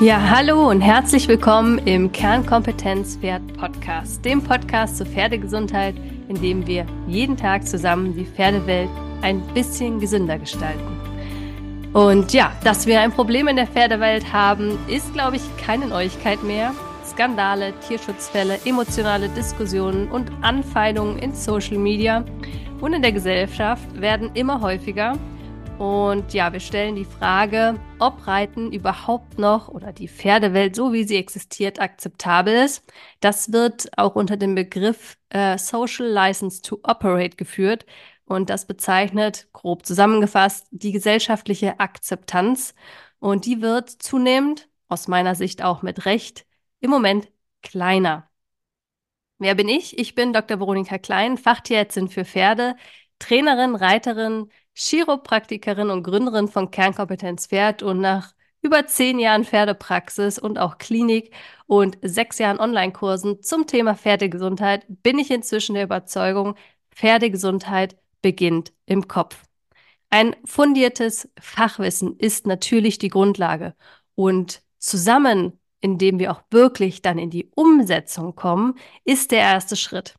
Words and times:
Ja, 0.00 0.30
hallo 0.30 0.70
und 0.70 0.80
herzlich 0.80 1.26
willkommen 1.26 1.78
im 1.78 2.12
Kernkompetenz 2.12 3.16
Pferd 3.16 3.42
Podcast, 3.54 4.24
dem 4.24 4.40
Podcast 4.40 4.96
zur 4.96 5.06
Pferdegesundheit, 5.06 5.96
in 6.28 6.40
dem 6.40 6.68
wir 6.68 6.86
jeden 7.08 7.36
Tag 7.36 7.66
zusammen 7.66 8.14
die 8.14 8.24
Pferdewelt 8.24 8.88
ein 9.22 9.40
bisschen 9.54 9.98
gesünder 9.98 10.38
gestalten. 10.38 10.86
Und 11.94 12.32
ja, 12.32 12.52
dass 12.62 12.86
wir 12.86 13.00
ein 13.00 13.10
Problem 13.10 13.48
in 13.48 13.56
der 13.56 13.66
Pferdewelt 13.66 14.32
haben, 14.32 14.78
ist, 14.86 15.12
glaube 15.14 15.34
ich, 15.34 15.42
keine 15.56 15.88
Neuigkeit 15.88 16.44
mehr. 16.44 16.74
Skandale, 17.04 17.72
Tierschutzfälle, 17.88 18.60
emotionale 18.64 19.28
Diskussionen 19.30 20.08
und 20.12 20.30
Anfeindungen 20.42 21.18
in 21.18 21.34
Social 21.34 21.78
Media 21.78 22.24
und 22.80 22.92
in 22.92 23.02
der 23.02 23.10
Gesellschaft 23.10 24.00
werden 24.00 24.30
immer 24.34 24.60
häufiger 24.60 25.18
und 25.78 26.34
ja, 26.34 26.52
wir 26.52 26.58
stellen 26.58 26.96
die 26.96 27.04
Frage, 27.04 27.78
ob 28.00 28.26
Reiten 28.26 28.72
überhaupt 28.72 29.38
noch 29.38 29.68
oder 29.68 29.92
die 29.92 30.08
Pferdewelt, 30.08 30.74
so 30.74 30.92
wie 30.92 31.04
sie 31.04 31.16
existiert, 31.16 31.80
akzeptabel 31.80 32.52
ist. 32.64 32.84
Das 33.20 33.52
wird 33.52 33.88
auch 33.96 34.16
unter 34.16 34.36
dem 34.36 34.56
Begriff 34.56 35.16
äh, 35.30 35.56
Social 35.56 36.06
License 36.08 36.62
to 36.62 36.80
Operate 36.82 37.36
geführt. 37.36 37.86
Und 38.24 38.50
das 38.50 38.66
bezeichnet, 38.66 39.48
grob 39.52 39.86
zusammengefasst, 39.86 40.66
die 40.72 40.90
gesellschaftliche 40.90 41.78
Akzeptanz. 41.78 42.74
Und 43.20 43.46
die 43.46 43.62
wird 43.62 43.88
zunehmend, 43.88 44.68
aus 44.88 45.06
meiner 45.06 45.36
Sicht 45.36 45.62
auch 45.62 45.82
mit 45.82 46.06
Recht, 46.06 46.44
im 46.80 46.90
Moment 46.90 47.30
kleiner. 47.62 48.28
Wer 49.38 49.54
bin 49.54 49.68
ich? 49.68 49.96
Ich 49.98 50.14
bin 50.16 50.32
Dr. 50.32 50.58
Veronika 50.58 50.98
Klein, 50.98 51.38
Fachtierärztin 51.38 52.08
für 52.08 52.24
Pferde, 52.24 52.74
Trainerin, 53.20 53.74
Reiterin, 53.76 54.50
Chiropraktikerin 54.78 55.90
und 55.90 56.04
Gründerin 56.04 56.46
von 56.46 56.70
Kernkompetenz 56.70 57.48
Pferd 57.48 57.82
und 57.82 58.00
nach 58.00 58.32
über 58.62 58.86
zehn 58.86 59.18
Jahren 59.18 59.44
Pferdepraxis 59.44 60.38
und 60.38 60.58
auch 60.58 60.78
Klinik 60.78 61.32
und 61.66 61.98
sechs 62.02 62.38
Jahren 62.38 62.60
Online-Kursen 62.60 63.42
zum 63.42 63.66
Thema 63.66 63.96
Pferdegesundheit 63.96 64.86
bin 64.88 65.18
ich 65.18 65.30
inzwischen 65.32 65.74
der 65.74 65.84
Überzeugung, 65.84 66.54
Pferdegesundheit 66.92 67.96
beginnt 68.22 68.72
im 68.86 69.08
Kopf. 69.08 69.42
Ein 70.10 70.36
fundiertes 70.44 71.28
Fachwissen 71.40 72.16
ist 72.16 72.46
natürlich 72.46 72.98
die 72.98 73.10
Grundlage 73.10 73.74
und 74.14 74.62
zusammen, 74.78 75.58
indem 75.80 76.20
wir 76.20 76.30
auch 76.32 76.42
wirklich 76.50 77.02
dann 77.02 77.18
in 77.18 77.30
die 77.30 77.50
Umsetzung 77.54 78.34
kommen, 78.36 78.74
ist 79.04 79.32
der 79.32 79.40
erste 79.40 79.76
Schritt. 79.76 80.14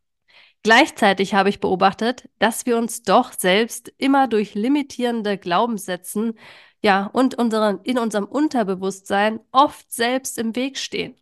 Gleichzeitig 0.63 1.33
habe 1.33 1.49
ich 1.49 1.59
beobachtet, 1.61 2.29
dass 2.39 2.65
wir 2.65 2.77
uns 2.77 3.03
doch 3.03 3.31
selbst 3.33 3.93
immer 3.97 4.27
durch 4.27 4.55
limitierende 4.55 5.37
Glaubenssätzen, 5.37 6.37
ja, 6.81 7.07
und 7.07 7.35
unseren, 7.35 7.81
in 7.83 7.97
unserem 7.97 8.25
Unterbewusstsein 8.25 9.39
oft 9.51 9.91
selbst 9.91 10.37
im 10.37 10.55
Weg 10.55 10.77
stehen. 10.77 11.15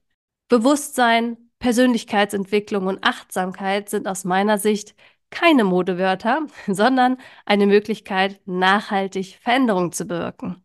Bewusstsein, 0.50 1.38
Persönlichkeitsentwicklung 1.60 2.88
und 2.88 3.04
Achtsamkeit 3.04 3.90
sind 3.90 4.08
aus 4.08 4.24
meiner 4.24 4.58
Sicht 4.60 4.96
keine 5.30 5.64
Modewörter, 5.64 6.48
sondern 6.68 7.18
eine 7.46 7.68
Möglichkeit, 7.68 8.42
nachhaltig 8.46 9.40
Veränderungen 9.42 9.92
zu 9.92 10.06
bewirken. 10.06 10.64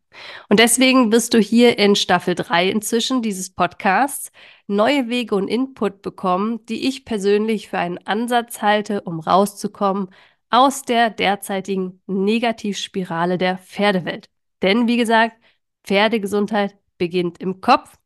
Und 0.49 0.61
deswegen 0.61 1.13
wirst 1.13 1.35
du 1.35 1.39
hier 1.39 1.79
in 1.79 1.97
Staffel 1.97 2.35
3 2.35 2.69
inzwischen 2.69 3.23
dieses 3.23 3.51
Podcasts 3.51 4.31
neue 4.67 5.09
Wege 5.09 5.35
und 5.35 5.49
Input 5.49 6.03
bekommen, 6.03 6.65
die 6.67 6.89
ich 6.89 7.05
persönlich 7.05 7.69
für 7.69 7.79
einen 7.79 7.99
Ansatz 8.07 8.63
halte, 8.63 9.03
um 9.03 9.21
rauszukommen 9.21 10.09
aus 10.51 10.83
der 10.83 11.11
derzeitigen 11.11 12.01
Negativspirale 12.07 13.39
der 13.39 13.59
Pferdewelt. 13.59 14.27
Denn 14.63 14.87
wie 14.87 14.97
gesagt, 14.97 15.37
Pferdegesundheit 15.85 16.77
beginnt 16.99 17.41
im 17.41 17.61
Kopf 17.61 17.97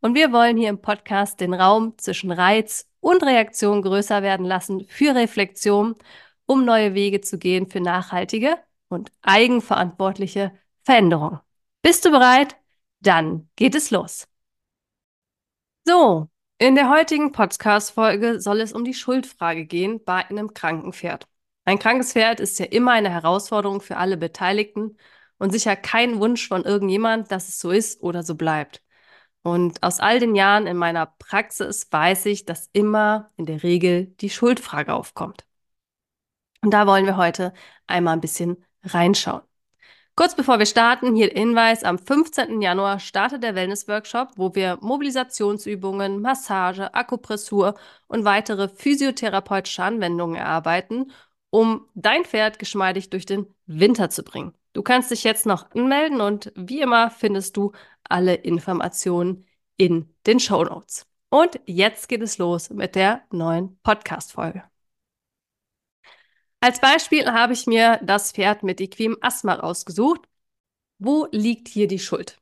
und 0.00 0.14
wir 0.14 0.32
wollen 0.32 0.56
hier 0.56 0.68
im 0.68 0.80
Podcast 0.80 1.40
den 1.40 1.52
Raum 1.52 1.98
zwischen 1.98 2.30
Reiz 2.30 2.88
und 3.00 3.22
Reaktion 3.22 3.82
größer 3.82 4.22
werden 4.22 4.46
lassen 4.46 4.86
für 4.88 5.14
Reflexion, 5.14 5.96
um 6.46 6.64
neue 6.64 6.94
Wege 6.94 7.20
zu 7.20 7.38
gehen 7.38 7.66
für 7.66 7.80
nachhaltige 7.80 8.56
und 8.88 9.10
eigenverantwortliche 9.22 10.52
Veränderung. 10.84 11.40
Bist 11.86 12.04
du 12.04 12.10
bereit? 12.10 12.56
Dann 12.98 13.48
geht 13.54 13.76
es 13.76 13.92
los. 13.92 14.26
So, 15.84 16.28
in 16.58 16.74
der 16.74 16.90
heutigen 16.90 17.30
Podcast-Folge 17.30 18.40
soll 18.40 18.60
es 18.60 18.72
um 18.72 18.82
die 18.82 18.92
Schuldfrage 18.92 19.66
gehen 19.66 20.02
bei 20.04 20.26
einem 20.26 20.52
kranken 20.52 20.92
Pferd. 20.92 21.28
Ein 21.64 21.78
krankes 21.78 22.14
Pferd 22.14 22.40
ist 22.40 22.58
ja 22.58 22.64
immer 22.66 22.90
eine 22.90 23.10
Herausforderung 23.10 23.80
für 23.80 23.98
alle 23.98 24.16
Beteiligten 24.16 24.96
und 25.38 25.52
sicher 25.52 25.76
kein 25.76 26.18
Wunsch 26.18 26.48
von 26.48 26.64
irgendjemand, 26.64 27.30
dass 27.30 27.48
es 27.48 27.60
so 27.60 27.70
ist 27.70 28.02
oder 28.02 28.24
so 28.24 28.34
bleibt. 28.34 28.82
Und 29.42 29.80
aus 29.84 30.00
all 30.00 30.18
den 30.18 30.34
Jahren 30.34 30.66
in 30.66 30.76
meiner 30.76 31.06
Praxis 31.06 31.86
weiß 31.92 32.26
ich, 32.26 32.44
dass 32.46 32.68
immer 32.72 33.30
in 33.36 33.46
der 33.46 33.62
Regel 33.62 34.06
die 34.06 34.30
Schuldfrage 34.30 34.92
aufkommt. 34.92 35.46
Und 36.62 36.72
da 36.72 36.88
wollen 36.88 37.06
wir 37.06 37.16
heute 37.16 37.54
einmal 37.86 38.14
ein 38.14 38.20
bisschen 38.20 38.64
reinschauen. 38.82 39.42
Kurz 40.18 40.34
bevor 40.34 40.58
wir 40.58 40.64
starten, 40.64 41.14
hier 41.14 41.28
Hinweis, 41.28 41.84
am 41.84 41.98
15. 41.98 42.62
Januar 42.62 43.00
startet 43.00 43.42
der 43.42 43.54
Wellness-Workshop, 43.54 44.30
wo 44.36 44.54
wir 44.54 44.78
Mobilisationsübungen, 44.80 46.22
Massage, 46.22 46.94
Akupressur 46.94 47.74
und 48.06 48.24
weitere 48.24 48.68
physiotherapeutische 48.68 49.82
Anwendungen 49.82 50.36
erarbeiten, 50.36 51.12
um 51.50 51.86
dein 51.94 52.24
Pferd 52.24 52.58
geschmeidig 52.58 53.10
durch 53.10 53.26
den 53.26 53.46
Winter 53.66 54.08
zu 54.08 54.22
bringen. 54.22 54.54
Du 54.72 54.82
kannst 54.82 55.10
dich 55.10 55.22
jetzt 55.22 55.44
noch 55.44 55.70
anmelden 55.72 56.22
und 56.22 56.50
wie 56.56 56.80
immer 56.80 57.10
findest 57.10 57.58
du 57.58 57.72
alle 58.08 58.36
Informationen 58.36 59.44
in 59.76 60.14
den 60.26 60.40
Show 60.40 60.64
Notes. 60.64 61.06
Und 61.28 61.60
jetzt 61.66 62.08
geht 62.08 62.22
es 62.22 62.38
los 62.38 62.70
mit 62.70 62.94
der 62.94 63.22
neuen 63.30 63.78
Podcast-Folge. 63.82 64.64
Als 66.66 66.80
Beispiel 66.80 67.26
habe 67.30 67.52
ich 67.52 67.68
mir 67.68 68.00
das 68.02 68.32
Pferd 68.32 68.64
mit 68.64 68.80
equem 68.80 69.16
Asthma 69.20 69.54
rausgesucht. 69.54 70.22
Wo 70.98 71.28
liegt 71.30 71.68
hier 71.68 71.86
die 71.86 72.00
Schuld? 72.00 72.40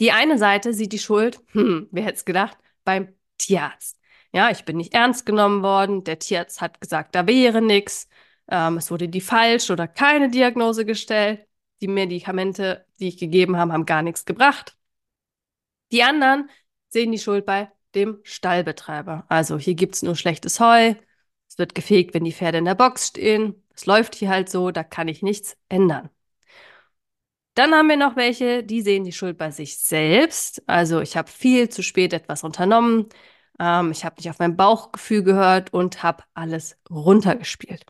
Die 0.00 0.10
eine 0.10 0.38
Seite 0.38 0.74
sieht 0.74 0.92
die 0.92 0.98
Schuld, 0.98 1.38
hm, 1.52 1.86
wer 1.92 2.02
hätte 2.02 2.16
es 2.16 2.24
gedacht, 2.24 2.58
beim 2.82 3.14
Tierarzt. 3.38 4.00
Ja, 4.32 4.50
ich 4.50 4.64
bin 4.64 4.76
nicht 4.76 4.92
ernst 4.92 5.24
genommen 5.24 5.62
worden, 5.62 6.02
der 6.02 6.18
Tierarzt 6.18 6.60
hat 6.60 6.80
gesagt, 6.80 7.14
da 7.14 7.28
wäre 7.28 7.62
nichts, 7.62 8.08
ähm, 8.48 8.76
es 8.76 8.90
wurde 8.90 9.08
die 9.08 9.20
falsche 9.20 9.74
oder 9.74 9.86
keine 9.86 10.28
Diagnose 10.28 10.84
gestellt, 10.84 11.46
die 11.80 11.86
Medikamente, 11.86 12.86
die 12.98 13.06
ich 13.06 13.18
gegeben 13.18 13.56
habe, 13.56 13.72
haben 13.72 13.86
gar 13.86 14.02
nichts 14.02 14.24
gebracht. 14.24 14.76
Die 15.92 16.02
anderen 16.02 16.50
sehen 16.88 17.12
die 17.12 17.18
Schuld 17.20 17.46
bei 17.46 17.70
dem 17.94 18.18
Stallbetreiber. 18.24 19.26
Also 19.28 19.58
hier 19.58 19.74
gibt 19.74 19.94
es 19.94 20.02
nur 20.02 20.16
schlechtes 20.16 20.58
Heu, 20.58 20.96
es 21.56 21.58
wird 21.58 21.74
gefegt, 21.74 22.12
wenn 22.12 22.24
die 22.24 22.32
Pferde 22.34 22.58
in 22.58 22.66
der 22.66 22.74
Box 22.74 23.06
stehen. 23.06 23.54
Es 23.74 23.86
läuft 23.86 24.14
hier 24.14 24.28
halt 24.28 24.50
so, 24.50 24.70
da 24.70 24.84
kann 24.84 25.08
ich 25.08 25.22
nichts 25.22 25.56
ändern. 25.70 26.10
Dann 27.54 27.72
haben 27.72 27.88
wir 27.88 27.96
noch 27.96 28.14
welche, 28.16 28.62
die 28.62 28.82
sehen 28.82 29.04
die 29.04 29.12
Schuld 29.12 29.38
bei 29.38 29.50
sich 29.50 29.78
selbst. 29.78 30.62
Also 30.68 31.00
ich 31.00 31.16
habe 31.16 31.30
viel 31.30 31.70
zu 31.70 31.82
spät 31.82 32.12
etwas 32.12 32.44
unternommen. 32.44 33.08
Ähm, 33.58 33.90
ich 33.90 34.04
habe 34.04 34.16
nicht 34.16 34.28
auf 34.28 34.38
mein 34.38 34.54
Bauchgefühl 34.56 35.22
gehört 35.22 35.72
und 35.72 36.02
habe 36.02 36.24
alles 36.34 36.78
runtergespielt. 36.90 37.86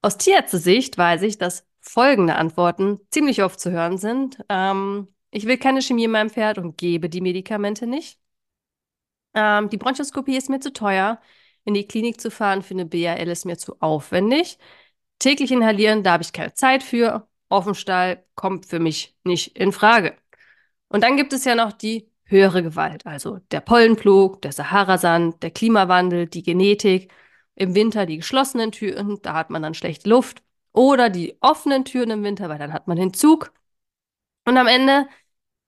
Aus 0.00 0.16
Tierärzte-Sicht 0.16 0.96
weiß 0.96 1.22
ich, 1.22 1.36
dass 1.36 1.66
folgende 1.82 2.36
Antworten 2.36 2.98
ziemlich 3.10 3.42
oft 3.42 3.60
zu 3.60 3.70
hören 3.72 3.98
sind. 3.98 4.42
Ähm, 4.48 5.08
ich 5.30 5.44
will 5.46 5.58
keine 5.58 5.82
Chemie 5.82 6.04
in 6.04 6.12
meinem 6.12 6.30
Pferd 6.30 6.56
und 6.56 6.78
gebe 6.78 7.10
die 7.10 7.20
Medikamente 7.20 7.86
nicht. 7.86 8.18
Ähm, 9.34 9.68
die 9.68 9.76
Bronchoskopie 9.76 10.36
ist 10.38 10.48
mir 10.48 10.60
zu 10.60 10.72
teuer 10.72 11.20
in 11.68 11.74
die 11.74 11.86
Klinik 11.86 12.20
zu 12.20 12.30
fahren 12.30 12.62
für 12.62 12.74
eine 12.74 12.86
BAL 12.86 13.28
ist 13.28 13.44
mir 13.44 13.58
zu 13.58 13.76
aufwendig. 13.80 14.58
Täglich 15.18 15.52
inhalieren, 15.52 16.02
da 16.02 16.12
habe 16.12 16.22
ich 16.22 16.32
keine 16.32 16.54
Zeit 16.54 16.82
für. 16.82 17.28
Offenstall 17.50 18.24
kommt 18.34 18.66
für 18.66 18.78
mich 18.80 19.16
nicht 19.24 19.56
in 19.58 19.72
Frage. 19.72 20.16
Und 20.88 21.02
dann 21.04 21.16
gibt 21.18 21.32
es 21.34 21.44
ja 21.44 21.54
noch 21.54 21.72
die 21.72 22.10
höhere 22.24 22.62
Gewalt, 22.62 23.06
also 23.06 23.38
der 23.50 23.60
Pollenflug, 23.60 24.42
der 24.42 24.52
Saharasand, 24.52 25.42
der 25.42 25.50
Klimawandel, 25.50 26.26
die 26.26 26.42
Genetik, 26.42 27.12
im 27.54 27.74
Winter 27.74 28.06
die 28.06 28.18
geschlossenen 28.18 28.72
Türen, 28.72 29.20
da 29.22 29.34
hat 29.34 29.50
man 29.50 29.62
dann 29.62 29.74
schlechte 29.74 30.08
Luft, 30.08 30.42
oder 30.72 31.10
die 31.10 31.36
offenen 31.40 31.84
Türen 31.84 32.10
im 32.10 32.24
Winter, 32.24 32.48
weil 32.48 32.58
dann 32.58 32.72
hat 32.72 32.88
man 32.88 32.96
den 32.98 33.12
Zug. 33.14 33.52
Und 34.46 34.56
am 34.56 34.66
Ende 34.66 35.08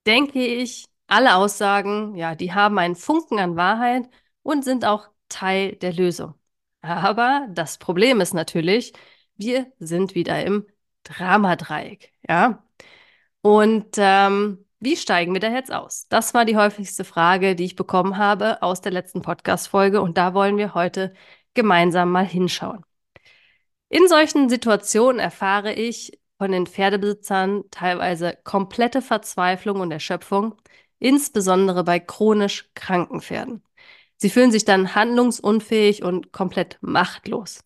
denke 0.07 0.45
ich, 0.45 0.87
alle 1.09 1.35
Aussagen, 1.37 2.15
ja, 2.17 2.35
die 2.35 2.55
haben 2.55 2.79
einen 2.79 2.97
Funken 2.97 3.39
an 3.39 3.57
Wahrheit 3.57 4.09
und 4.43 4.65
sind 4.65 4.85
auch 4.85 5.11
Teil 5.31 5.77
der 5.77 5.93
Lösung. 5.95 6.35
Aber 6.83 7.47
das 7.51 7.79
Problem 7.79 8.21
ist 8.21 8.35
natürlich, 8.35 8.93
wir 9.37 9.73
sind 9.79 10.15
wieder 10.15 10.45
im 10.45 10.67
Dramadreieck, 11.05 12.13
ja. 12.29 12.63
Und 13.43 13.97
ähm, 13.99 14.67
wie 14.81 14.97
steigen 14.97 15.33
wir 15.35 15.41
da 15.41 15.51
jetzt 15.51 15.73
aus? 15.73 16.07
Das 16.09 16.35
war 16.35 16.45
die 16.45 16.57
häufigste 16.57 17.05
Frage, 17.05 17.55
die 17.55 17.65
ich 17.65 17.77
bekommen 17.77 18.19
habe 18.19 18.63
aus 18.63 18.81
der 18.81 18.93
letzten 18.93 19.23
Podcast-Folge 19.23 20.01
und 20.03 20.19
da 20.19 20.35
wollen 20.35 20.57
wir 20.57 20.75
heute 20.75 21.15
gemeinsam 21.55 22.11
mal 22.13 22.27
hinschauen. 22.27 22.85
In 23.89 24.09
solchen 24.09 24.49
Situationen 24.49 25.19
erfahre 25.19 25.73
ich 25.73 26.19
von 26.39 26.53
den 26.53 26.67
Pferdebesitzern 26.67 27.65
teilweise 27.71 28.39
komplette 28.45 29.03
Verzweiflung 29.03 29.81
und 29.81 29.91
Erschöpfung, 29.91 30.55
insbesondere 30.99 31.85
bei 31.85 32.01
chronisch 32.01 32.71
kranken 32.75 33.21
Pferden. 33.21 33.63
Sie 34.21 34.29
fühlen 34.29 34.53
sich 34.53 34.67
dann 34.67 34.95
handlungsunfähig 34.95 36.03
und 36.03 36.31
komplett 36.31 36.77
machtlos. 36.83 37.61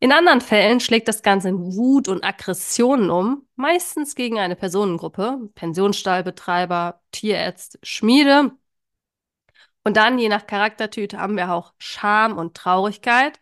In 0.00 0.12
anderen 0.12 0.40
Fällen 0.40 0.80
schlägt 0.80 1.06
das 1.06 1.22
Ganze 1.22 1.48
in 1.50 1.58
Wut 1.76 2.08
und 2.08 2.24
Aggressionen 2.24 3.10
um, 3.10 3.46
meistens 3.54 4.16
gegen 4.16 4.40
eine 4.40 4.56
Personengruppe, 4.56 5.50
Pensionsstallbetreiber, 5.54 7.00
Tierärzte, 7.12 7.78
Schmiede. 7.84 8.50
Und 9.84 9.96
dann, 9.96 10.18
je 10.18 10.28
nach 10.28 10.46
Charaktertüte, 10.48 11.18
haben 11.18 11.36
wir 11.36 11.52
auch 11.52 11.74
Scham 11.78 12.38
und 12.38 12.56
Traurigkeit. 12.56 13.38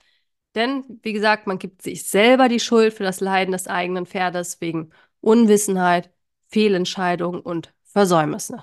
Denn, 0.54 0.84
wie 1.02 1.14
gesagt, 1.14 1.46
man 1.46 1.58
gibt 1.58 1.80
sich 1.80 2.04
selber 2.04 2.48
die 2.50 2.60
Schuld 2.60 2.92
für 2.92 3.04
das 3.04 3.20
Leiden 3.20 3.52
des 3.52 3.66
eigenen 3.66 4.04
Pferdes 4.04 4.60
wegen 4.60 4.90
Unwissenheit, 5.20 6.12
Fehlentscheidungen 6.48 7.40
und 7.40 7.72
Versäumnisse. 7.84 8.62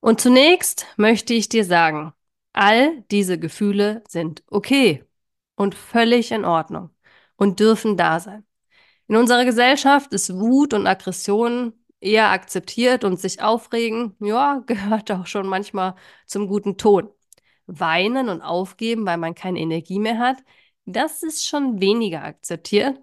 Und 0.00 0.20
zunächst 0.20 0.86
möchte 0.96 1.34
ich 1.34 1.48
dir 1.50 1.64
sagen, 1.64 2.14
all 2.54 3.02
diese 3.10 3.38
Gefühle 3.38 4.02
sind 4.08 4.42
okay 4.50 5.04
und 5.56 5.74
völlig 5.74 6.32
in 6.32 6.44
Ordnung 6.44 6.90
und 7.36 7.60
dürfen 7.60 7.96
da 7.96 8.20
sein. 8.20 8.44
In 9.08 9.16
unserer 9.16 9.44
Gesellschaft 9.44 10.12
ist 10.14 10.34
Wut 10.38 10.74
und 10.74 10.86
Aggression 10.86 11.74
eher 12.00 12.30
akzeptiert 12.30 13.04
und 13.04 13.20
sich 13.20 13.42
aufregen, 13.42 14.16
ja, 14.20 14.62
gehört 14.66 15.10
auch 15.12 15.26
schon 15.26 15.46
manchmal 15.48 15.94
zum 16.26 16.48
guten 16.48 16.76
Ton. 16.78 17.10
Weinen 17.66 18.28
und 18.28 18.42
aufgeben, 18.42 19.06
weil 19.06 19.18
man 19.18 19.34
keine 19.34 19.60
Energie 19.60 19.98
mehr 19.98 20.18
hat, 20.18 20.38
das 20.86 21.22
ist 21.22 21.46
schon 21.46 21.80
weniger 21.80 22.22
akzeptiert. 22.24 23.00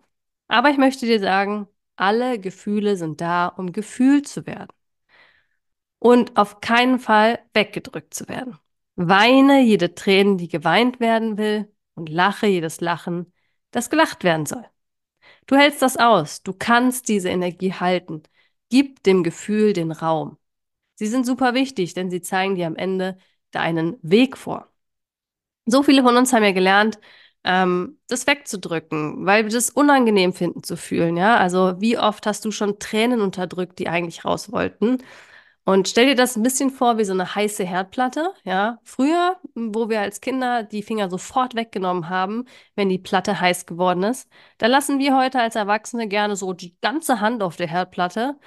Aber 0.47 0.69
ich 0.69 0.77
möchte 0.77 1.06
dir 1.06 1.19
sagen, 1.19 1.68
alle 1.95 2.39
Gefühle 2.39 2.95
sind 2.97 3.21
da, 3.21 3.47
um 3.47 3.71
gefühlt 3.71 4.27
zu 4.27 4.45
werden. 4.45 4.69
Und 6.00 6.38
auf 6.38 6.62
keinen 6.62 7.00
Fall 7.00 7.39
weggedrückt 7.54 8.13
zu 8.13 8.27
werden. 8.27 8.57
Weine 9.09 9.62
jede 9.62 9.95
Träne, 9.95 10.38
die 10.38 10.48
geweint 10.48 11.00
werden 11.00 11.38
will, 11.38 11.71
und 11.95 12.09
lache 12.09 12.48
jedes 12.48 12.81
Lachen, 12.81 13.33
das 13.71 13.89
gelacht 13.89 14.24
werden 14.24 14.45
soll. 14.45 14.65
Du 15.48 15.56
hältst 15.56 15.81
das 15.81 15.98
aus, 15.98 16.44
du 16.44 16.53
kannst 16.53 17.09
diese 17.09 17.30
Energie 17.30 17.74
halten. 17.74 18.24
Gib 18.69 19.03
dem 19.03 19.24
Gefühl 19.24 19.74
den 19.74 19.92
Raum. 19.92 20.38
Sie 20.95 21.07
sind 21.07 21.25
super 21.25 21.53
wichtig, 21.53 21.94
denn 21.94 22.09
sie 22.12 22.21
zeigen 22.21 22.56
dir 22.56 22.68
am 22.68 22.75
Ende 22.75 23.18
deinen 23.51 23.98
Weg 24.01 24.38
vor. 24.38 24.71
So 25.65 25.83
viele 25.83 26.04
von 26.04 26.18
uns 26.18 26.33
haben 26.33 26.44
ja 26.44 26.51
gelernt, 26.51 27.00
ähm, 27.44 28.00
das 28.07 28.27
wegzudrücken, 28.27 29.25
weil 29.25 29.45
wir 29.45 29.51
das 29.51 29.69
unangenehm 29.69 30.33
finden 30.33 30.63
zu 30.63 30.77
fühlen, 30.77 31.18
ja. 31.18 31.38
Also 31.38 31.80
wie 31.80 31.97
oft 31.97 32.25
hast 32.25 32.45
du 32.45 32.51
schon 32.51 32.80
Tränen 32.80 33.21
unterdrückt, 33.21 33.80
die 33.80 33.89
eigentlich 33.89 34.25
raus 34.25 34.51
wollten? 34.51 35.00
Und 35.63 35.88
stell 35.88 36.08
dir 36.08 36.16
das 36.16 36.36
ein 36.36 36.44
bisschen 36.44 36.72
vor 36.72 36.98
wie 36.98 37.06
so 37.06 37.13
eine 37.13 37.36
heiße 37.36 37.63
Herdplatte, 37.63 38.34
ja. 38.44 38.80
Früher, 38.84 39.40
wo 39.54 39.90
wir 39.90 40.02
als 40.02 40.19
Kinder 40.19 40.63
die 40.63 40.81
Finger 40.81 41.10
sofort 41.10 41.56
weggenommen 41.56 42.10
haben, 42.10 42.46
wenn 42.75 42.90
die 42.90 42.98
Platte 42.98 43.40
heiß 43.40 43.68
geworden 43.68 44.04
ist, 44.04 44.28
da 44.58 44.68
lassen 44.68 44.98
wir 45.00 45.16
heute 45.16 45.40
als 45.40 45.56
Erwachsene 45.56 46.08
gerne 46.08 46.36
so 46.36 46.54
die 46.54 46.75
ganze 46.81 47.19
Hand 47.22 47.44
auf 47.44 47.58
der 47.58 47.68
Herdplatte, 47.68 48.40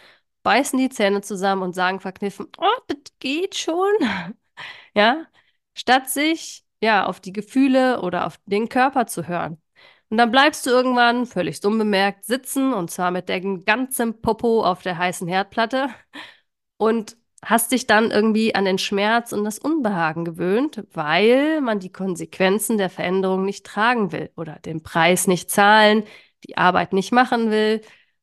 beißen 0.42 0.78
die 0.78 0.88
Zähne 0.90 1.20
zusammen 1.22 1.62
und 1.62 1.74
sagen 1.74 2.00
verkniffen, 2.00 2.48
oh, 2.58 2.64
das 2.88 2.98
geht 3.20 3.54
schon, 3.56 3.92
ja. 4.94 5.26
Statt 5.74 6.08
sich, 6.10 6.64
ja, 6.80 7.06
auf 7.06 7.20
die 7.20 7.32
Gefühle 7.32 8.00
oder 8.02 8.26
auf 8.26 8.38
den 8.46 8.68
Körper 8.68 9.06
zu 9.06 9.26
hören. 9.26 9.60
Und 10.10 10.18
dann 10.18 10.30
bleibst 10.30 10.66
du 10.66 10.70
irgendwann 10.70 11.26
völlig 11.26 11.64
unbemerkt 11.64 12.24
sitzen 12.24 12.72
und 12.74 12.90
zwar 12.90 13.10
mit 13.10 13.28
dem 13.28 13.64
ganzen 13.64 14.20
Popo 14.20 14.62
auf 14.64 14.82
der 14.82 14.98
heißen 14.98 15.26
Herdplatte 15.28 15.88
und 16.76 17.16
hast 17.44 17.72
dich 17.72 17.86
dann 17.86 18.10
irgendwie 18.10 18.54
an 18.54 18.64
den 18.64 18.78
Schmerz 18.78 19.32
und 19.32 19.44
das 19.44 19.58
Unbehagen 19.58 20.24
gewöhnt, 20.24 20.84
weil 20.92 21.60
man 21.60 21.78
die 21.80 21.92
Konsequenzen 21.92 22.78
der 22.78 22.90
Veränderung 22.90 23.44
nicht 23.44 23.66
tragen 23.66 24.12
will 24.12 24.30
oder 24.36 24.54
den 24.60 24.82
Preis 24.82 25.26
nicht 25.26 25.50
zahlen, 25.50 26.04
die 26.46 26.56
Arbeit 26.56 26.92
nicht 26.92 27.12
machen 27.12 27.50
will, 27.50 27.82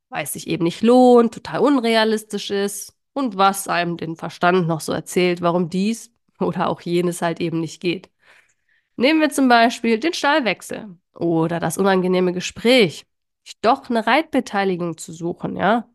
weil 0.09 0.23
es 0.23 0.33
sich 0.33 0.47
eben 0.47 0.63
nicht 0.63 0.81
lohnt, 0.81 1.33
total 1.33 1.59
unrealistisch 1.61 2.49
ist 2.51 2.95
und 3.13 3.37
was 3.37 3.67
einem 3.67 3.97
den 3.97 4.15
Verstand 4.15 4.67
noch 4.67 4.81
so 4.81 4.91
erzählt, 4.91 5.41
warum 5.41 5.69
dies 5.69 6.11
oder 6.39 6.69
auch 6.69 6.81
jenes 6.81 7.21
halt 7.21 7.39
eben 7.39 7.59
nicht 7.59 7.81
geht. 7.81 8.09
Nehmen 8.97 9.21
wir 9.21 9.29
zum 9.29 9.47
Beispiel 9.49 9.99
den 9.99 10.13
Stallwechsel 10.13 10.97
oder 11.15 11.59
das 11.59 11.77
unangenehme 11.77 12.33
Gespräch, 12.33 13.05
doch 13.61 13.89
eine 13.89 14.05
Reitbeteiligung 14.07 14.97
zu 14.97 15.13
suchen, 15.13 15.55
ja 15.55 15.90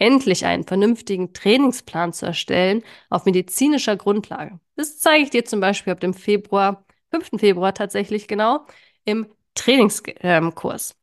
endlich 0.00 0.46
einen 0.46 0.64
vernünftigen 0.64 1.32
Trainingsplan 1.32 2.12
zu 2.12 2.26
erstellen 2.26 2.82
auf 3.10 3.26
medizinischer 3.26 3.96
Grundlage. 3.96 4.58
Das 4.76 4.98
zeige 4.98 5.24
ich 5.24 5.30
dir 5.30 5.44
zum 5.44 5.60
Beispiel 5.60 5.92
ab 5.92 6.00
dem 6.00 6.14
Februar, 6.14 6.84
5. 7.12 7.38
Februar 7.38 7.74
tatsächlich 7.74 8.26
genau, 8.26 8.66
im 9.04 9.28
Trainingskurs. 9.54 10.96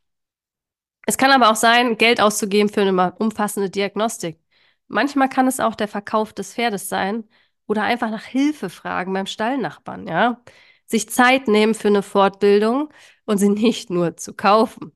Es 1.05 1.17
kann 1.17 1.31
aber 1.31 1.49
auch 1.51 1.55
sein, 1.55 1.97
Geld 1.97 2.19
auszugeben 2.19 2.69
für 2.69 2.81
eine 2.81 3.13
umfassende 3.13 3.69
Diagnostik. 3.69 4.39
Manchmal 4.87 5.29
kann 5.29 5.47
es 5.47 5.59
auch 5.59 5.75
der 5.75 5.87
Verkauf 5.87 6.33
des 6.33 6.53
Pferdes 6.53 6.89
sein 6.89 7.23
oder 7.67 7.83
einfach 7.83 8.09
nach 8.09 8.23
Hilfe 8.25 8.69
fragen 8.69 9.13
beim 9.13 9.25
Stallnachbarn, 9.25 10.07
ja. 10.07 10.41
Sich 10.85 11.09
Zeit 11.09 11.47
nehmen 11.47 11.75
für 11.75 11.89
eine 11.89 12.03
Fortbildung 12.03 12.89
und 13.25 13.37
sie 13.37 13.49
nicht 13.49 13.89
nur 13.89 14.17
zu 14.17 14.33
kaufen. 14.33 14.93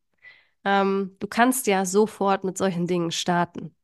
Ähm, 0.65 1.15
du 1.19 1.27
kannst 1.27 1.68
ja 1.68 1.86
sofort 1.86 2.44
mit 2.44 2.57
solchen 2.57 2.88
Dingen 2.88 3.12
starten. 3.12 3.75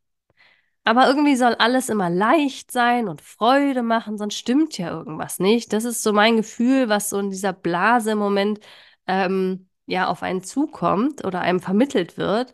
Aber 0.87 1.05
irgendwie 1.07 1.35
soll 1.35 1.53
alles 1.55 1.89
immer 1.89 2.09
leicht 2.09 2.71
sein 2.71 3.09
und 3.09 3.21
Freude 3.21 3.83
machen, 3.83 4.17
sonst 4.17 4.35
stimmt 4.35 4.77
ja 4.77 4.89
irgendwas 4.89 5.37
nicht. 5.37 5.73
Das 5.73 5.83
ist 5.83 6.01
so 6.01 6.13
mein 6.13 6.37
Gefühl, 6.37 6.87
was 6.87 7.09
so 7.09 7.19
in 7.19 7.29
dieser 7.29 7.51
Blase 7.51 8.11
im 8.11 8.19
Moment 8.19 8.61
ähm, 9.05 9.67
ja 9.85 10.07
auf 10.07 10.23
einen 10.23 10.43
zukommt 10.43 11.25
oder 11.25 11.41
einem 11.41 11.59
vermittelt 11.59 12.17
wird. 12.17 12.53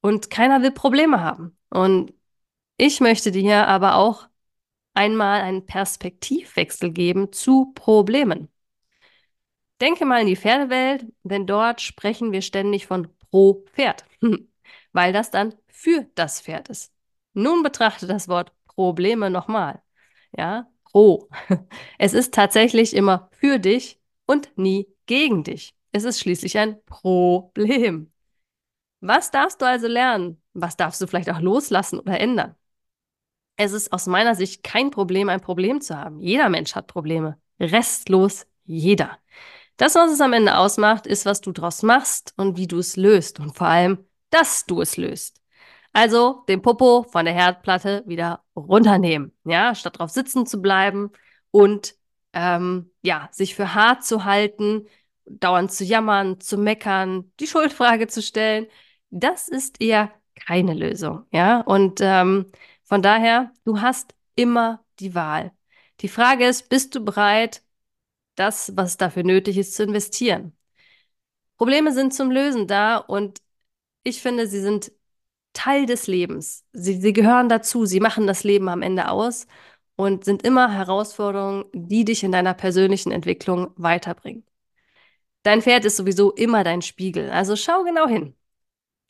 Und 0.00 0.30
keiner 0.30 0.62
will 0.62 0.70
Probleme 0.72 1.20
haben. 1.20 1.58
Und 1.68 2.14
ich 2.78 3.00
möchte 3.00 3.32
dir 3.32 3.68
aber 3.68 3.96
auch 3.96 4.28
einmal 4.94 5.42
einen 5.42 5.66
Perspektivwechsel 5.66 6.90
geben 6.92 7.32
zu 7.32 7.72
Problemen. 7.74 8.48
Denke 9.82 10.06
mal 10.06 10.22
in 10.22 10.26
die 10.26 10.36
Pferdewelt, 10.36 11.06
denn 11.22 11.46
dort 11.46 11.82
sprechen 11.82 12.32
wir 12.32 12.40
ständig 12.42 12.86
von 12.86 13.08
pro 13.30 13.64
Pferd, 13.74 14.06
weil 14.92 15.12
das 15.12 15.30
dann 15.30 15.54
für 15.68 16.06
das 16.14 16.40
Pferd 16.40 16.68
ist. 16.70 16.97
Nun 17.38 17.62
betrachte 17.62 18.08
das 18.08 18.26
Wort 18.26 18.52
Probleme 18.66 19.30
nochmal. 19.30 19.80
Ja, 20.36 20.66
pro. 20.82 21.28
Es 21.98 22.12
ist 22.12 22.34
tatsächlich 22.34 22.94
immer 22.96 23.30
für 23.30 23.60
dich 23.60 24.00
und 24.26 24.50
nie 24.58 24.88
gegen 25.06 25.44
dich. 25.44 25.72
Es 25.92 26.02
ist 26.02 26.18
schließlich 26.18 26.58
ein 26.58 26.82
Problem. 26.84 28.12
Was 29.00 29.30
darfst 29.30 29.62
du 29.62 29.66
also 29.66 29.86
lernen? 29.86 30.42
Was 30.52 30.76
darfst 30.76 31.00
du 31.00 31.06
vielleicht 31.06 31.30
auch 31.30 31.40
loslassen 31.40 32.00
oder 32.00 32.18
ändern? 32.18 32.56
Es 33.56 33.72
ist 33.72 33.92
aus 33.92 34.06
meiner 34.06 34.34
Sicht 34.34 34.64
kein 34.64 34.90
Problem, 34.90 35.28
ein 35.28 35.40
Problem 35.40 35.80
zu 35.80 35.96
haben. 35.96 36.18
Jeder 36.20 36.48
Mensch 36.48 36.74
hat 36.74 36.88
Probleme. 36.88 37.40
Restlos 37.60 38.48
jeder. 38.64 39.16
Das, 39.76 39.94
was 39.94 40.10
es 40.10 40.20
am 40.20 40.32
Ende 40.32 40.58
ausmacht, 40.58 41.06
ist, 41.06 41.24
was 41.24 41.40
du 41.40 41.52
draus 41.52 41.84
machst 41.84 42.34
und 42.36 42.56
wie 42.56 42.66
du 42.66 42.78
es 42.78 42.96
löst 42.96 43.38
und 43.38 43.56
vor 43.56 43.68
allem, 43.68 44.04
dass 44.30 44.66
du 44.66 44.80
es 44.80 44.96
löst. 44.96 45.40
Also 45.92 46.44
den 46.48 46.62
Popo 46.62 47.04
von 47.04 47.24
der 47.24 47.34
Herdplatte 47.34 48.04
wieder 48.06 48.44
runternehmen, 48.56 49.32
ja, 49.44 49.74
statt 49.74 49.98
drauf 49.98 50.10
sitzen 50.10 50.46
zu 50.46 50.60
bleiben 50.60 51.10
und 51.50 51.96
ähm, 52.32 52.90
ja, 53.02 53.28
sich 53.32 53.54
für 53.54 53.74
hart 53.74 54.04
zu 54.04 54.24
halten, 54.24 54.86
dauernd 55.26 55.72
zu 55.72 55.84
jammern, 55.84 56.40
zu 56.40 56.58
meckern, 56.58 57.32
die 57.40 57.46
Schuldfrage 57.46 58.06
zu 58.06 58.22
stellen. 58.22 58.66
Das 59.10 59.48
ist 59.48 59.80
eher 59.80 60.12
keine 60.34 60.74
Lösung, 60.74 61.24
ja. 61.32 61.60
Und 61.62 62.00
ähm, 62.02 62.46
von 62.84 63.02
daher, 63.02 63.52
du 63.64 63.80
hast 63.80 64.14
immer 64.34 64.84
die 65.00 65.14
Wahl. 65.14 65.52
Die 66.00 66.08
Frage 66.08 66.46
ist, 66.46 66.68
bist 66.68 66.94
du 66.94 67.04
bereit, 67.04 67.62
das, 68.36 68.76
was 68.76 68.96
dafür 68.96 69.24
nötig 69.24 69.58
ist, 69.58 69.74
zu 69.74 69.84
investieren? 69.84 70.56
Probleme 71.56 71.92
sind 71.92 72.14
zum 72.14 72.30
Lösen 72.30 72.66
da 72.66 72.96
und 72.98 73.40
ich 74.04 74.22
finde, 74.22 74.46
sie 74.46 74.60
sind 74.60 74.92
Teil 75.58 75.86
des 75.86 76.06
Lebens. 76.06 76.64
Sie, 76.72 77.00
sie 77.00 77.12
gehören 77.12 77.48
dazu, 77.48 77.84
sie 77.84 77.98
machen 77.98 78.28
das 78.28 78.44
Leben 78.44 78.68
am 78.68 78.80
Ende 78.80 79.10
aus 79.10 79.48
und 79.96 80.24
sind 80.24 80.44
immer 80.44 80.70
Herausforderungen, 80.72 81.64
die 81.72 82.04
dich 82.04 82.22
in 82.22 82.30
deiner 82.30 82.54
persönlichen 82.54 83.10
Entwicklung 83.10 83.72
weiterbringen. 83.76 84.44
Dein 85.42 85.60
Pferd 85.60 85.84
ist 85.84 85.96
sowieso 85.96 86.30
immer 86.30 86.62
dein 86.62 86.80
Spiegel, 86.80 87.30
also 87.30 87.56
schau 87.56 87.82
genau 87.82 88.06
hin. 88.06 88.36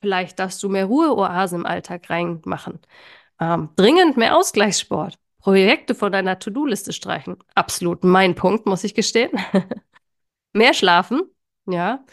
Vielleicht 0.01 0.39
darfst 0.39 0.63
du 0.63 0.71
mehr 0.71 0.87
Ruheoasen 0.87 1.61
im 1.61 1.67
Alltag 1.67 2.09
reinmachen. 2.09 2.81
Ähm, 3.41 3.71
dringend 3.77 4.17
mehr 4.17 4.37
Ausgleichssport. 4.37 5.19
Projekte 5.39 5.95
von 5.95 6.13
deiner 6.13 6.39
To-Do-Liste 6.39 6.95
streichen. 6.95 7.37
Absolut 7.55 8.05
mein 8.05 8.35
Punkt, 8.35 8.65
muss 8.67 8.85
ich 8.85 8.95
gestehen. 8.95 9.33
mehr 10.53 10.73
schlafen, 10.73 11.23
ja. 11.67 12.05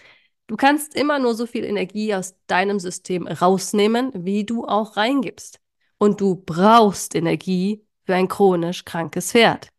Du 0.48 0.58
kannst 0.58 0.96
immer 0.96 1.20
nur 1.20 1.34
so 1.34 1.46
viel 1.48 1.64
Energie 1.64 2.14
aus 2.14 2.36
deinem 2.48 2.80
System 2.80 3.28
rausnehmen, 3.28 4.12
wie 4.14 4.46
du 4.46 4.66
auch 4.66 4.96
reingibst. 4.96 5.60
Und 5.98 6.22
du 6.22 6.36
brauchst 6.36 7.16
Energie 7.16 7.84
für 8.06 8.16
ein 8.16 8.28
chronisch 8.28 8.86
krankes 8.86 9.32
Pferd. 9.32 9.70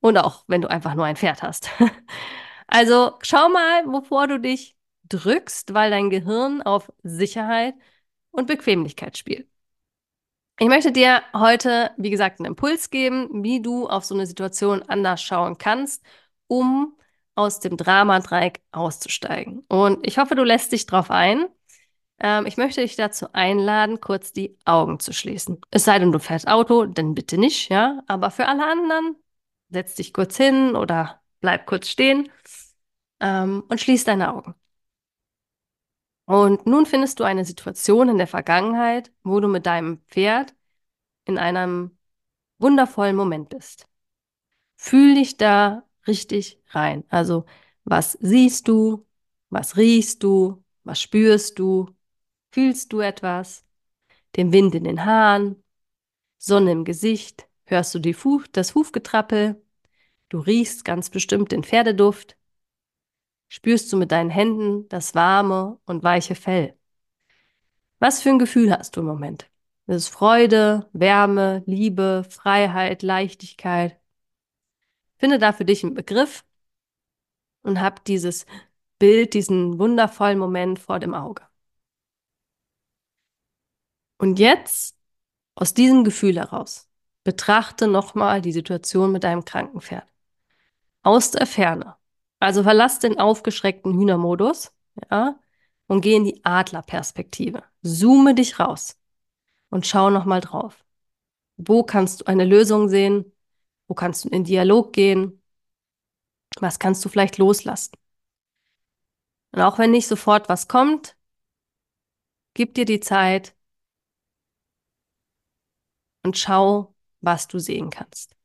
Und 0.00 0.16
auch 0.18 0.44
wenn 0.48 0.62
du 0.62 0.70
einfach 0.70 0.94
nur 0.94 1.04
ein 1.04 1.16
Pferd 1.16 1.42
hast. 1.42 1.70
also 2.66 3.12
schau 3.22 3.48
mal, 3.48 3.86
wovor 3.86 4.26
du 4.26 4.40
dich 4.40 4.76
drückst, 5.08 5.74
weil 5.74 5.90
dein 5.90 6.10
Gehirn 6.10 6.62
auf 6.62 6.92
Sicherheit 7.02 7.74
und 8.30 8.46
Bequemlichkeit 8.46 9.16
spielt. 9.16 9.48
Ich 10.60 10.66
möchte 10.68 10.90
dir 10.90 11.22
heute, 11.32 11.92
wie 11.96 12.10
gesagt, 12.10 12.40
einen 12.40 12.46
Impuls 12.46 12.90
geben, 12.90 13.44
wie 13.44 13.62
du 13.62 13.88
auf 13.88 14.04
so 14.04 14.14
eine 14.14 14.26
Situation 14.26 14.82
anders 14.82 15.22
schauen 15.22 15.56
kannst, 15.56 16.02
um 16.48 16.97
aus 17.38 17.60
dem 17.60 17.76
Dramadreieck 17.76 18.60
auszusteigen. 18.72 19.64
Und 19.68 20.04
ich 20.06 20.18
hoffe, 20.18 20.34
du 20.34 20.42
lässt 20.44 20.72
dich 20.72 20.86
drauf 20.86 21.10
ein. 21.10 21.46
Ähm, 22.20 22.46
ich 22.46 22.56
möchte 22.56 22.80
dich 22.82 22.96
dazu 22.96 23.32
einladen, 23.32 24.00
kurz 24.00 24.32
die 24.32 24.58
Augen 24.64 24.98
zu 25.00 25.12
schließen. 25.12 25.60
Es 25.70 25.84
sei 25.84 26.00
denn, 26.00 26.12
du 26.12 26.18
fährst 26.18 26.48
Auto, 26.48 26.86
dann 26.86 27.14
bitte 27.14 27.38
nicht, 27.38 27.70
ja. 27.70 28.02
Aber 28.08 28.30
für 28.32 28.48
alle 28.48 28.66
anderen, 28.66 29.16
setz 29.70 29.94
dich 29.94 30.12
kurz 30.12 30.36
hin 30.36 30.74
oder 30.76 31.22
bleib 31.40 31.66
kurz 31.66 31.88
stehen 31.88 32.28
ähm, 33.20 33.62
und 33.68 33.80
schließ 33.80 34.04
deine 34.04 34.34
Augen. 34.34 34.54
Und 36.26 36.66
nun 36.66 36.86
findest 36.86 37.20
du 37.20 37.24
eine 37.24 37.44
Situation 37.44 38.08
in 38.08 38.18
der 38.18 38.26
Vergangenheit, 38.26 39.12
wo 39.22 39.40
du 39.40 39.48
mit 39.48 39.64
deinem 39.66 40.02
Pferd 40.08 40.54
in 41.24 41.38
einem 41.38 41.96
wundervollen 42.58 43.16
Moment 43.16 43.48
bist. 43.50 43.88
Fühl 44.76 45.14
dich 45.14 45.36
da 45.36 45.87
richtig 46.08 46.60
rein. 46.70 47.04
Also, 47.08 47.44
was 47.84 48.12
siehst 48.20 48.68
du? 48.68 49.06
Was 49.50 49.76
riechst 49.76 50.22
du? 50.22 50.62
Was 50.84 51.00
spürst 51.00 51.58
du? 51.58 51.90
Fühlst 52.52 52.92
du 52.92 53.00
etwas? 53.00 53.64
Den 54.36 54.52
Wind 54.52 54.74
in 54.74 54.84
den 54.84 55.04
Haaren? 55.04 55.62
Sonne 56.38 56.72
im 56.72 56.84
Gesicht? 56.84 57.48
Hörst 57.66 57.94
du 57.94 58.14
Fu 58.14 58.42
das 58.52 58.74
Hufgetrappel? 58.74 59.62
Du 60.28 60.40
riechst 60.40 60.84
ganz 60.84 61.10
bestimmt 61.10 61.52
den 61.52 61.64
Pferdeduft 61.64 62.38
spürst 63.48 63.92
du 63.92 63.96
mit 63.96 64.12
deinen 64.12 64.30
Händen 64.30 64.88
das 64.88 65.14
warme 65.14 65.78
und 65.86 66.02
weiche 66.02 66.34
Fell. 66.34 66.78
Was 67.98 68.22
für 68.22 68.30
ein 68.30 68.38
Gefühl 68.38 68.70
hast 68.70 68.96
du 68.96 69.00
im 69.00 69.06
Moment? 69.06 69.50
Ist 69.86 69.96
es 69.96 70.08
Freude, 70.08 70.88
Wärme, 70.92 71.62
Liebe, 71.66 72.24
Freiheit, 72.28 73.02
Leichtigkeit? 73.02 73.98
Finde 75.18 75.38
da 75.38 75.52
für 75.52 75.64
dich 75.64 75.84
einen 75.84 75.94
Begriff 75.94 76.44
und 77.62 77.80
hab 77.80 78.04
dieses 78.04 78.46
Bild, 78.98 79.34
diesen 79.34 79.78
wundervollen 79.78 80.38
Moment 80.38 80.78
vor 80.78 80.98
dem 80.98 81.14
Auge. 81.14 81.42
Und 84.18 84.38
jetzt, 84.38 84.96
aus 85.54 85.74
diesem 85.74 86.04
Gefühl 86.04 86.36
heraus, 86.36 86.88
betrachte 87.24 87.86
nochmal 87.86 88.40
die 88.42 88.52
Situation 88.52 89.12
mit 89.12 89.24
deinem 89.24 89.44
Krankenpferd. 89.44 90.08
Aus 91.02 91.30
der 91.30 91.46
Ferne. 91.46 91.96
Also 92.40 92.62
verlass 92.62 92.98
den 93.00 93.18
aufgeschreckten 93.18 93.94
Hühnermodus, 93.94 94.72
ja, 95.10 95.38
und 95.86 96.00
geh 96.02 96.16
in 96.16 96.24
die 96.24 96.44
Adlerperspektive. 96.44 97.64
Zoome 97.82 98.34
dich 98.34 98.58
raus 98.60 98.96
und 99.70 99.86
schau 99.86 100.10
nochmal 100.10 100.40
drauf. 100.40 100.84
Wo 101.56 101.82
kannst 101.82 102.20
du 102.20 102.26
eine 102.26 102.44
Lösung 102.44 102.88
sehen? 102.88 103.32
Wo 103.88 103.94
kannst 103.94 104.24
du 104.24 104.28
in 104.28 104.44
Dialog 104.44 104.92
gehen? 104.92 105.42
Was 106.60 106.78
kannst 106.78 107.04
du 107.04 107.08
vielleicht 107.08 107.38
loslassen? 107.38 107.92
Und 109.52 109.62
auch 109.62 109.78
wenn 109.78 109.90
nicht 109.90 110.06
sofort 110.06 110.48
was 110.48 110.68
kommt, 110.68 111.16
gib 112.54 112.74
dir 112.74 112.84
die 112.84 113.00
Zeit 113.00 113.54
und 116.22 116.36
schau, 116.36 116.94
was 117.20 117.48
du 117.48 117.58
sehen 117.58 117.90
kannst. 117.90 118.36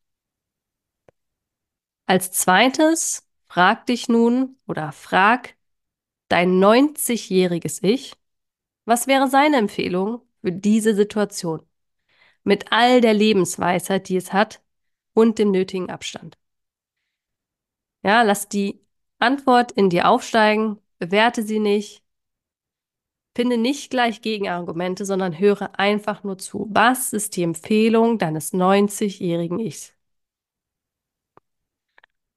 Als 2.06 2.32
zweites 2.32 3.28
Frag 3.46 3.86
dich 3.86 4.10
nun 4.10 4.58
oder 4.66 4.92
frag 4.92 5.56
dein 6.28 6.60
90-jähriges 6.60 7.84
Ich, 7.84 8.14
was 8.86 9.08
wäre 9.08 9.28
seine 9.30 9.58
Empfehlung 9.58 10.22
für 10.42 10.52
diese 10.52 10.96
Situation? 10.96 11.62
Mit 12.44 12.72
all 12.72 13.02
der 13.02 13.14
Lebensweisheit, 13.14 14.10
die 14.10 14.18
es 14.18 14.34
hat 14.34 14.64
und 15.14 15.40
dem 15.40 15.52
nötigen 15.52 15.90
Abstand. 15.90 16.38
Ja, 18.04 18.22
lass 18.24 18.50
die 18.50 18.82
Antwort 19.20 19.72
in 19.72 19.90
dir 19.90 20.10
aufsteigen, 20.10 20.80
bewerte 21.00 21.44
sie 21.44 21.60
nicht, 21.60 22.04
finde 23.36 23.58
nicht 23.58 23.90
gleich 23.90 24.22
Gegenargumente, 24.22 25.06
sondern 25.06 25.38
höre 25.40 25.80
einfach 25.80 26.24
nur 26.24 26.38
zu. 26.38 26.68
Was 26.72 27.14
ist 27.14 27.36
die 27.36 27.44
Empfehlung 27.44 28.18
deines 28.20 28.54
90-jährigen 28.54 29.60
Ichs? 29.60 29.94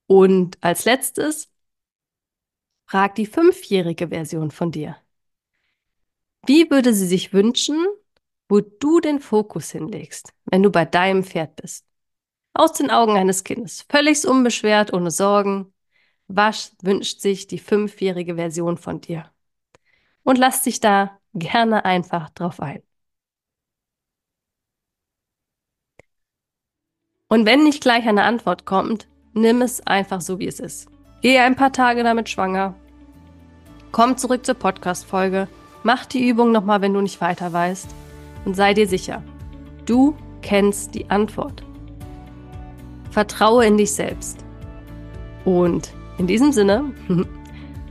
Und 0.06 0.58
als 0.62 0.84
letztes, 0.84 1.50
frag 2.86 3.14
die 3.16 3.26
fünfjährige 3.26 4.08
Version 4.08 4.50
von 4.50 4.70
dir. 4.70 4.96
Wie 6.46 6.70
würde 6.70 6.94
sie 6.94 7.06
sich 7.06 7.32
wünschen, 7.32 7.84
wo 8.48 8.60
du 8.60 9.00
den 9.00 9.20
Fokus 9.20 9.72
hinlegst, 9.72 10.32
wenn 10.44 10.62
du 10.62 10.70
bei 10.70 10.84
deinem 10.84 11.24
Pferd 11.24 11.56
bist? 11.56 11.85
Aus 12.56 12.72
den 12.72 12.90
Augen 12.90 13.16
eines 13.16 13.44
Kindes, 13.44 13.84
völlig 13.88 14.26
unbeschwert, 14.26 14.92
ohne 14.92 15.10
Sorgen. 15.10 15.72
Was 16.28 16.74
wünscht 16.82 17.20
sich 17.20 17.46
die 17.46 17.58
fünfjährige 17.58 18.36
Version 18.36 18.78
von 18.78 19.00
dir? 19.00 19.30
Und 20.24 20.38
lass 20.38 20.62
dich 20.62 20.80
da 20.80 21.18
gerne 21.34 21.84
einfach 21.84 22.30
drauf 22.30 22.60
ein. 22.60 22.82
Und 27.28 27.44
wenn 27.46 27.64
nicht 27.64 27.82
gleich 27.82 28.06
eine 28.06 28.24
Antwort 28.24 28.64
kommt, 28.64 29.08
Nimm 29.38 29.60
es 29.60 29.86
einfach 29.86 30.22
so, 30.22 30.38
wie 30.38 30.46
es 30.46 30.60
ist. 30.60 30.88
Gehe 31.20 31.42
ein 31.42 31.56
paar 31.56 31.70
Tage 31.70 32.02
damit 32.02 32.30
schwanger. 32.30 32.74
Komm 33.92 34.16
zurück 34.16 34.46
zur 34.46 34.54
Podcast-Folge. 34.54 35.46
Mach 35.82 36.06
die 36.06 36.26
Übung 36.26 36.52
nochmal, 36.52 36.80
wenn 36.80 36.94
du 36.94 37.02
nicht 37.02 37.20
weiter 37.20 37.52
weißt. 37.52 37.86
Und 38.46 38.56
sei 38.56 38.72
dir 38.72 38.88
sicher, 38.88 39.22
du 39.84 40.16
kennst 40.40 40.94
die 40.94 41.10
Antwort. 41.10 41.62
Vertraue 43.16 43.64
in 43.64 43.78
dich 43.78 43.94
selbst. 43.94 44.44
Und 45.46 45.94
in 46.18 46.26
diesem 46.26 46.52
Sinne, 46.52 46.92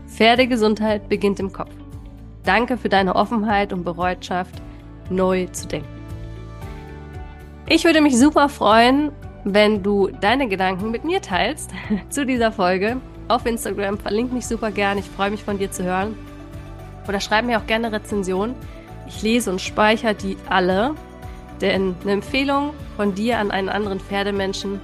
Pferdegesundheit 0.08 1.10
beginnt 1.10 1.40
im 1.40 1.52
Kopf. 1.52 1.72
Danke 2.44 2.78
für 2.78 2.90
deine 2.90 3.16
Offenheit 3.16 3.74
und 3.74 3.84
Bereitschaft, 3.84 4.62
neu 5.10 5.48
zu 5.48 5.68
denken. 5.68 5.90
Ich 7.68 7.86
würde 7.86 8.02
mich 8.02 8.20
super 8.20 8.50
freuen, 8.50 9.12
wenn 9.46 9.82
du 9.82 10.10
deine 10.22 10.48
Gedanken 10.48 10.92
mit 10.92 11.04
mir 11.04 11.24
teilst 11.24 11.72
zu 12.10 12.24
dieser 12.24 12.52
Folge 12.52 12.98
auf 13.28 13.48
Instagram. 13.48 13.98
Verlink 13.98 14.32
mich 14.32 14.46
super 14.46 14.70
gern. 14.70 15.00
Ich 15.00 15.10
freue 15.10 15.32
mich 15.32 15.44
von 15.44 15.58
dir 15.58 15.72
zu 15.72 15.84
hören. 15.84 16.16
Oder 17.08 17.20
schreib 17.20 17.46
mir 17.46 17.58
auch 17.58 17.66
gerne 17.66 17.92
Rezensionen. 17.92 18.54
Ich 19.08 19.24
lese 19.24 19.50
und 19.50 19.60
speichere 19.60 20.14
die 20.14 20.38
alle. 20.48 20.94
Denn 21.62 21.96
eine 22.04 22.12
Empfehlung 22.12 22.76
von 22.96 23.16
dir 23.16 23.40
an 23.40 23.50
einen 23.50 23.70
anderen 23.70 24.00
Pferdemenschen, 24.00 24.80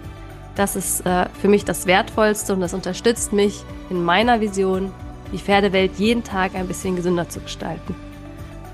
das 0.56 0.76
ist 0.76 1.06
äh, 1.06 1.28
für 1.42 1.48
mich 1.48 1.66
das 1.66 1.86
Wertvollste 1.86 2.54
und 2.54 2.62
das 2.62 2.74
unterstützt 2.74 3.34
mich 3.34 3.64
in 3.90 4.04
meiner 4.04 4.42
Vision, 4.42 4.92
die 5.32 5.38
Pferdewelt 5.38 5.94
jeden 5.98 6.24
Tag 6.24 6.56
ein 6.56 6.68
bisschen 6.68 6.96
gesünder 6.96 7.30
zu 7.30 7.40
gestalten. 7.40 7.96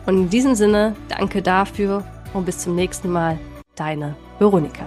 Und 0.06 0.18
in 0.18 0.30
diesem 0.30 0.56
Sinne, 0.56 0.96
danke 1.10 1.42
dafür 1.42 2.04
und 2.34 2.46
bis 2.46 2.60
zum 2.60 2.76
nächsten 2.76 3.12
Mal, 3.12 3.38
deine 3.76 4.16
Veronika. 4.40 4.86